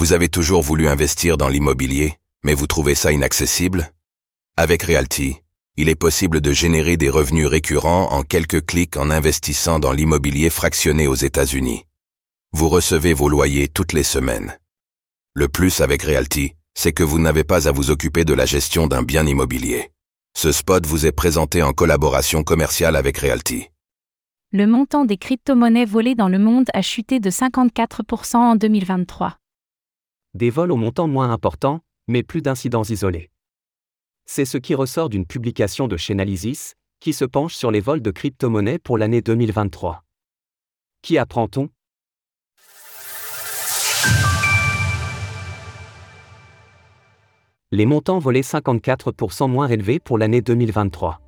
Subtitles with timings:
[0.00, 3.92] Vous avez toujours voulu investir dans l'immobilier, mais vous trouvez ça inaccessible?
[4.56, 5.36] Avec Realty,
[5.76, 10.48] il est possible de générer des revenus récurrents en quelques clics en investissant dans l'immobilier
[10.48, 11.84] fractionné aux États-Unis.
[12.52, 14.58] Vous recevez vos loyers toutes les semaines.
[15.34, 18.86] Le plus avec Realty, c'est que vous n'avez pas à vous occuper de la gestion
[18.86, 19.90] d'un bien immobilier.
[20.34, 23.68] Ce spot vous est présenté en collaboration commerciale avec Realty.
[24.50, 29.39] Le montant des crypto-monnaies volées dans le monde a chuté de 54% en 2023.
[30.34, 33.30] Des vols au montant moins important, mais plus d'incidents isolés.
[34.26, 38.12] C'est ce qui ressort d'une publication de Chainalysis, qui se penche sur les vols de
[38.12, 40.04] crypto-monnaies pour l'année 2023.
[41.02, 41.68] Qui apprend-on?
[47.72, 51.20] Les montants volés 54% moins élevés pour l'année 2023.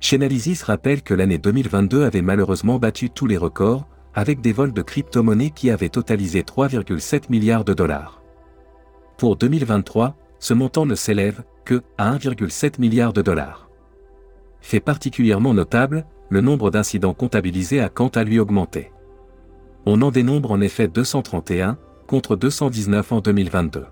[0.00, 3.86] Chainalysis rappelle que l'année 2022 avait malheureusement battu tous les records,
[4.20, 8.22] avec des vols de crypto-monnaies qui avaient totalisé 3,7 milliards de dollars.
[9.16, 13.70] Pour 2023, ce montant ne s'élève que à 1,7 milliard de dollars.
[14.60, 18.92] Fait particulièrement notable, le nombre d'incidents comptabilisés a quant à lui augmenté.
[19.86, 23.86] On en dénombre en effet 231, contre 219 en 2022.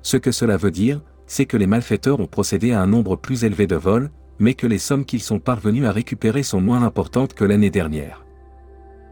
[0.00, 3.44] Ce que cela veut dire, c'est que les malfaiteurs ont procédé à un nombre plus
[3.44, 7.34] élevé de vols, mais que les sommes qu'ils sont parvenus à récupérer sont moins importantes
[7.34, 8.25] que l'année dernière.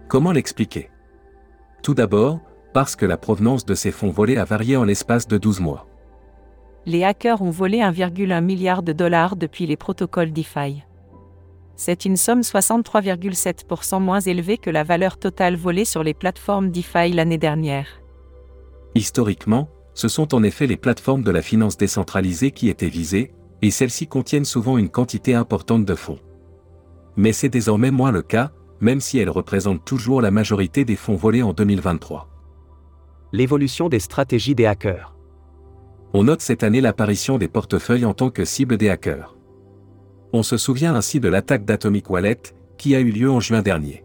[0.08, 0.90] Comment l'expliquer?
[1.82, 2.40] Tout d'abord,
[2.72, 5.86] parce que la provenance de ces fonds volés a varié en l'espace de 12 mois.
[6.86, 10.82] Les hackers ont volé 1,1 milliard de dollars depuis les protocoles DeFi.
[11.76, 17.12] C'est une somme 63,7% moins élevée que la valeur totale volée sur les plateformes DeFi
[17.12, 17.86] l'année dernière.
[18.94, 23.70] Historiquement, ce sont en effet les plateformes de la finance décentralisée qui étaient visées, et
[23.70, 26.18] celles-ci contiennent souvent une quantité importante de fonds.
[27.16, 31.16] Mais c'est désormais moins le cas, même si elles représentent toujours la majorité des fonds
[31.16, 32.28] volés en 2023.
[33.32, 35.14] L'évolution des stratégies des hackers.
[36.12, 39.36] On note cette année l'apparition des portefeuilles en tant que cible des hackers.
[40.32, 42.40] On se souvient ainsi de l'attaque d'Atomic Wallet,
[42.78, 44.04] qui a eu lieu en juin dernier.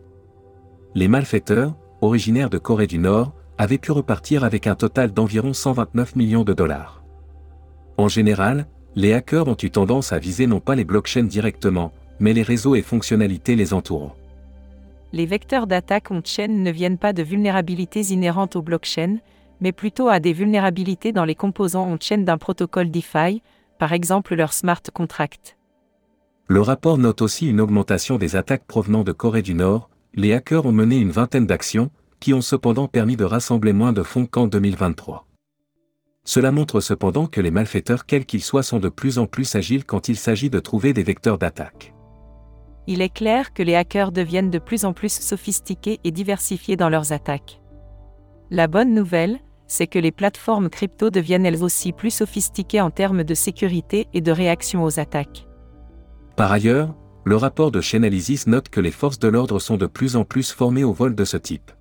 [0.96, 6.16] Les malfaiteurs, originaires de Corée du Nord, avait pu repartir avec un total d'environ 129
[6.16, 7.04] millions de dollars.
[7.98, 12.34] En général, les hackers ont eu tendance à viser non pas les blockchains directement, mais
[12.34, 14.16] les réseaux et fonctionnalités les entourant.
[15.12, 19.18] Les vecteurs d'attaque on-chain ne viennent pas de vulnérabilités inhérentes aux blockchains,
[19.60, 23.42] mais plutôt à des vulnérabilités dans les composants on-chain d'un protocole DeFi,
[23.80, 25.58] par exemple leur smart contract.
[26.48, 30.66] Le rapport note aussi une augmentation des attaques provenant de Corée du Nord, les hackers
[30.66, 34.48] ont mené une vingtaine d'actions, qui ont cependant permis de rassembler moins de fonds qu'en
[34.48, 35.26] 2023.
[36.26, 39.86] Cela montre cependant que les malfaiteurs quels qu'ils soient sont de plus en plus agiles
[39.86, 41.94] quand il s'agit de trouver des vecteurs d'attaque.
[42.92, 46.90] Il est clair que les hackers deviennent de plus en plus sophistiqués et diversifiés dans
[46.90, 47.62] leurs attaques.
[48.50, 53.24] La bonne nouvelle, c'est que les plateformes crypto deviennent elles aussi plus sophistiquées en termes
[53.24, 55.48] de sécurité et de réaction aux attaques.
[56.36, 56.96] Par ailleurs,
[57.26, 60.52] le rapport de Chainalysis note que les forces de l'ordre sont de plus en plus
[60.52, 61.72] formées au vol de ce type.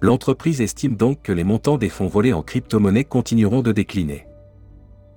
[0.00, 4.28] L'entreprise estime donc que les montants des fonds volés en crypto-monnaie continueront de décliner.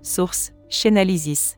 [0.02, 1.58] Source Chainalysis.